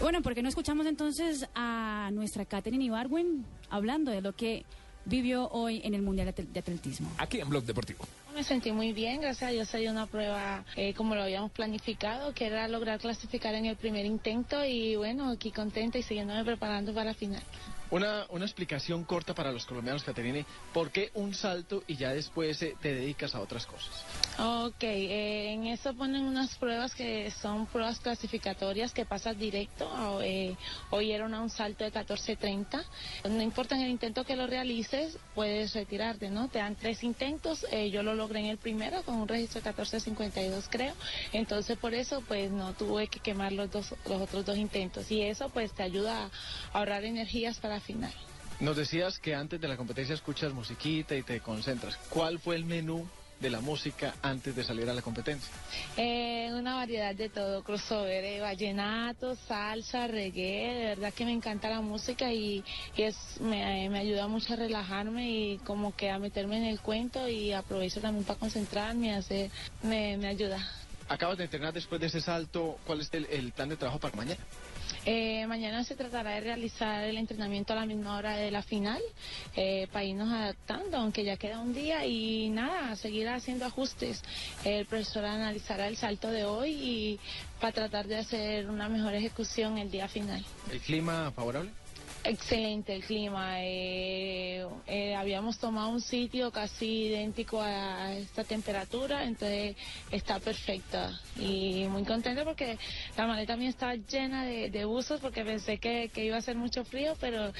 [0.00, 4.64] Bueno, ¿por qué no escuchamos entonces a nuestra Katherine Ibarwen hablando de lo que
[5.04, 7.10] vivió hoy en el Mundial de Atletismo?
[7.18, 8.06] Aquí en Blog Deportivo.
[8.34, 12.32] Me sentí muy bien, gracias a Dios dio una prueba eh, como lo habíamos planificado,
[12.32, 16.94] que era lograr clasificar en el primer intento y bueno, aquí contenta y siguiéndome preparando
[16.94, 17.42] para la final.
[17.90, 20.46] Una, una explicación corta para los colombianos, Caterine.
[20.72, 24.06] ¿Por qué un salto y ya después eh, te dedicas a otras cosas?
[24.42, 29.86] Ok, eh, en eso ponen unas pruebas que son pruebas clasificatorias que pasas directo.
[30.22, 30.56] Eh,
[30.88, 32.82] hoy era un salto de 14.30.
[33.28, 36.48] No importa en el intento que lo realices, puedes retirarte, ¿no?
[36.48, 37.66] Te dan tres intentos.
[37.70, 40.94] eh, yo lo logré en el primero con un registro de 14.52, creo.
[41.34, 45.10] Entonces, por eso, pues no tuve que quemar los, dos, los otros dos intentos.
[45.10, 46.30] Y eso, pues, te ayuda
[46.72, 48.12] a ahorrar energías para final.
[48.58, 51.96] Nos decías que antes de la competencia escuchas musiquita y te concentras.
[52.08, 53.06] ¿Cuál fue el menú
[53.40, 55.50] de la música antes de salir a la competencia?
[55.96, 61.68] Eh, una variedad de todo, crossover, eh, vallenato, salsa, reggae, de verdad que me encanta
[61.68, 62.62] la música y,
[62.96, 66.80] y es, me, me ayuda mucho a relajarme y como que a meterme en el
[66.80, 69.50] cuento y aprovecho también para concentrarme, hacer,
[69.82, 70.58] me, me ayuda.
[71.08, 72.78] Acabas de entrenar después de ese salto.
[72.86, 74.40] ¿Cuál es el, el plan de trabajo para mañana?
[75.06, 79.00] Eh, mañana se tratará de realizar el entrenamiento a la misma hora de la final
[79.56, 84.22] eh, para irnos adaptando, aunque ya queda un día y nada, seguir haciendo ajustes.
[84.64, 87.20] El profesor analizará el salto de hoy y
[87.60, 90.44] para tratar de hacer una mejor ejecución el día final.
[90.70, 91.70] ¿El clima favorable?
[92.22, 93.54] Excelente el clima.
[93.62, 94.66] eh,
[95.20, 99.76] habíamos tomado un sitio casi idéntico a esta temperatura, entonces
[100.10, 101.20] está perfecta.
[101.36, 102.78] Y muy contenta porque
[103.16, 106.56] la maleta mía está llena de, de buzos porque pensé que, que iba a hacer
[106.56, 107.52] mucho frío, pero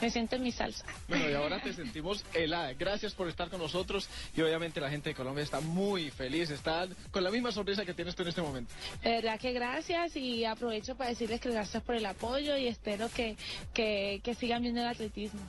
[0.00, 0.84] me siento en mi salsa.
[1.08, 2.72] Bueno, y ahora te sentimos helada.
[2.74, 6.86] Gracias por estar con nosotros y obviamente la gente de Colombia está muy feliz, está
[7.10, 8.72] con la misma sonrisa que tienes tú en este momento.
[9.02, 13.08] De verdad que gracias y aprovecho para decirles que gracias por el apoyo y espero
[13.10, 13.36] que,
[13.74, 15.40] que, que sigan viendo el atletismo.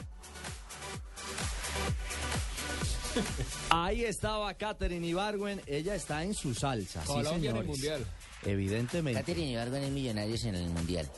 [3.70, 7.02] Ahí estaba Katherine Ibargüen, ella está en su salsa.
[7.02, 7.66] sí, Colombia en el.
[7.66, 8.06] Mundial.
[8.46, 9.20] Evidentemente.
[9.20, 11.10] Catherine Ibargüen es Millonarios en el Mundial.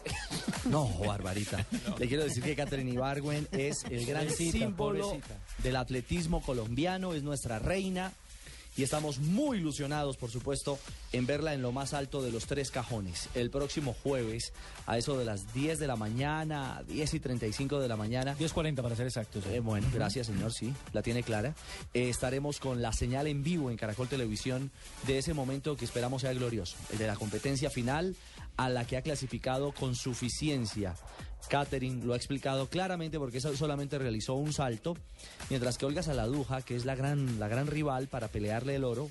[0.66, 1.66] No, Barbarita.
[2.00, 5.38] Le quiero decir que Katherine Ibargüen es el gran Pobrecita, símbolo pobrecita.
[5.60, 8.12] del atletismo colombiano, es nuestra reina
[8.78, 10.80] y estamos muy ilusionados, por supuesto,
[11.12, 13.30] en verla en lo más alto de los tres cajones.
[13.34, 14.54] El próximo jueves,
[14.86, 18.36] a eso de las 10 de la mañana, 10 y 35 de la mañana.
[18.38, 19.46] 10.40 para ser exactos.
[19.48, 21.54] Eh, bueno, gracias señor, sí, la tiene clara.
[21.94, 24.72] Eh, estaremos con la señal en vivo en Caracol Televisión
[25.08, 28.16] de ese momento que esperamos sea glorioso, el de la competencia final
[28.58, 30.96] a la que ha clasificado con suficiencia.
[31.50, 34.96] Catherine lo ha explicado claramente porque solamente realizó un salto,
[35.50, 39.10] mientras que Olga Saladuja, que es la gran, la gran rival para pelearle el oro,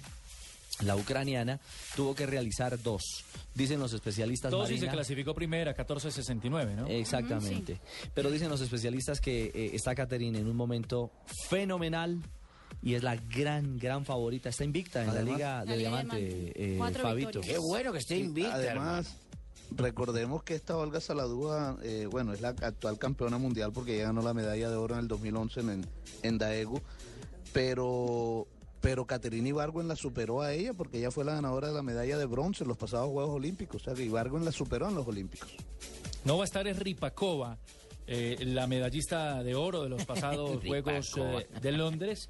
[0.84, 1.60] la ucraniana,
[1.96, 3.02] tuvo que realizar dos.
[3.54, 6.86] Dicen los especialistas Dos y se clasificó primera, 14.69, ¿no?
[6.86, 7.80] Exactamente.
[8.14, 11.10] Pero dicen los especialistas que eh, está Caterina en un momento
[11.48, 12.22] fenomenal
[12.80, 14.48] y es la gran, gran favorita.
[14.48, 16.52] Está invicta en la Además- Liga La de Liga de Diamante, Diamante.
[16.74, 17.26] eh, Cuatro Fabito.
[17.28, 17.52] victorias.
[17.52, 19.08] Qué bueno que esté invicta, hermano.
[19.76, 24.22] Recordemos que esta Olga Saladúa, eh, bueno, es la actual campeona mundial porque ella ganó
[24.22, 25.86] la medalla de oro en el 2011 en,
[26.22, 26.80] en Daegu,
[27.52, 28.46] pero
[28.80, 32.16] pero Caterina Ibargüen la superó a ella porque ella fue la ganadora de la medalla
[32.16, 35.06] de bronce en los pasados Juegos Olímpicos, o sea que Ibargüen la superó en los
[35.06, 35.54] Olímpicos.
[36.24, 37.58] No va a estar es Ripakova,
[38.12, 42.28] eh, la medallista de oro de los pasados Juegos eh, de Londres.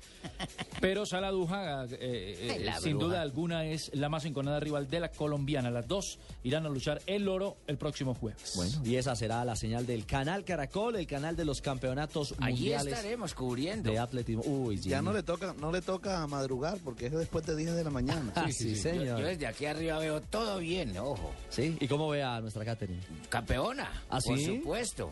[0.80, 3.06] Pero Saladuja, eh, eh, La sin bruja.
[3.06, 5.70] duda alguna, es la más enconada rival de la colombiana.
[5.70, 8.52] Las dos irán a luchar el oro el próximo jueves.
[8.56, 12.56] Bueno, y esa será la señal del canal Caracol, el canal de los campeonatos Allí
[12.64, 13.90] mundiales estaremos cubriendo.
[13.90, 14.42] de atletismo.
[14.44, 17.84] Uy, Ya no le toca no le toca madrugar porque es después de 10 de
[17.84, 18.32] la mañana.
[18.36, 19.20] Ah, sí, Yo, señor.
[19.20, 21.30] yo desde aquí arriba veo todo bien, ojo.
[21.48, 23.00] Sí, ¿y cómo ve a nuestra Catherine?
[23.28, 24.44] Campeona, ¿Ah, por sí?
[24.46, 25.10] supuesto.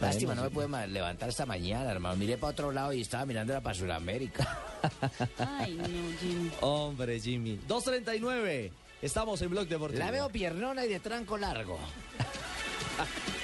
[0.00, 2.16] Lástima, no me puede ma- levantar esta mañana, hermano.
[2.16, 4.58] Miré para otro lado y estaba mirando para Sudamérica.
[5.38, 5.84] Ay, no,
[6.20, 6.50] Jimmy.
[6.60, 7.58] Hombre, Jimmy.
[7.68, 8.70] 2.39.
[9.02, 9.98] Estamos en Blog Deportivo.
[10.02, 11.78] La veo piernona y de tranco largo.